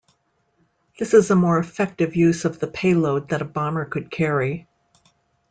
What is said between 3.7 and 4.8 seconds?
could carry.